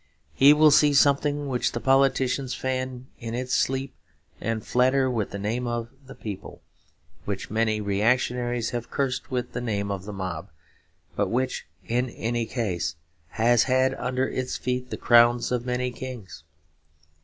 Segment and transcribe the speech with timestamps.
[0.33, 3.93] He will see something which the politicians fan in its sleep
[4.41, 6.63] and flatter with the name of the people,
[7.25, 10.49] which many reactionaries have cursed with the name of the mob,
[11.15, 12.95] but which in any case
[13.33, 16.45] has had under its feet the crowns of many kings.